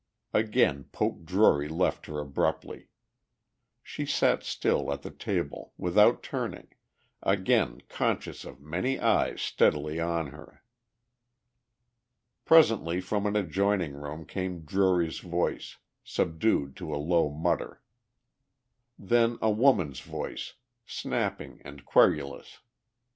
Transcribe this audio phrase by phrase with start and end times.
[0.33, 2.87] Again Poke Drury left her abruptly.
[3.83, 6.69] She sat still at the table, without turning,
[7.21, 10.63] again conscious of many eyes steadily on her.
[12.45, 17.83] Presently from an adjoining room came Drury's voice, subdued to a low mutter.
[18.97, 22.61] Then a woman's voice, snapping and querrulous.